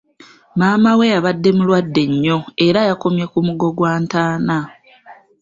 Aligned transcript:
Maama 0.59 0.91
we 0.99 1.07
abadde 1.17 1.49
mulwadde 1.57 2.03
nnyo 2.11 2.37
era 2.67 2.79
yakomye 2.89 3.25
ku 3.31 3.39
mugo 3.45 3.67
gwa 3.77 3.93
ntaana. 4.01 4.57